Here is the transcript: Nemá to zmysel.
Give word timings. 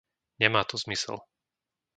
Nemá 0.39 0.61
to 0.69 0.77
zmysel. 0.83 1.17